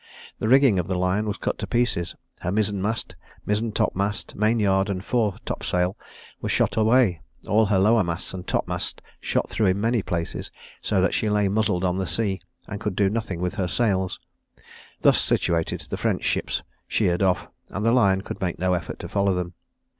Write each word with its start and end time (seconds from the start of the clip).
The 0.39 0.47
rigging 0.47 0.79
of 0.79 0.87
the 0.87 0.97
Lion 0.97 1.27
was 1.27 1.37
cut 1.37 1.59
to 1.59 1.67
pieces; 1.67 2.15
her 2.39 2.51
mizen 2.51 2.81
mast, 2.81 3.15
mizentop 3.45 3.95
mast, 3.95 4.33
main 4.35 4.59
yard 4.59 4.89
and 4.89 5.05
fore 5.05 5.35
topsail, 5.45 5.95
were 6.41 6.49
shot 6.49 6.75
away; 6.75 7.21
all 7.47 7.67
her 7.67 7.77
lower 7.77 8.03
masts 8.03 8.33
and 8.33 8.47
topmasts 8.47 8.99
shot 9.19 9.47
through 9.47 9.67
in 9.67 9.79
many 9.79 10.01
places, 10.01 10.49
so 10.81 11.01
that 11.01 11.13
she 11.13 11.29
lay 11.29 11.47
muzzled 11.49 11.83
on 11.83 11.99
the 11.99 12.07
sea, 12.07 12.41
and 12.67 12.81
could 12.81 12.95
do 12.95 13.11
nothing 13.11 13.41
with 13.41 13.53
her 13.53 13.67
sails. 13.67 14.19
Thus 15.01 15.21
situated, 15.21 15.85
the 15.91 15.97
French 15.97 16.23
ships 16.23 16.63
sheered 16.87 17.21
off, 17.21 17.47
and 17.69 17.85
the 17.85 17.91
Lion 17.91 18.21
could 18.21 18.41
make 18.41 18.57
no 18.57 18.73
effort 18.73 18.97
to 19.01 19.07
follow 19.07 19.35
them. 19.35 19.53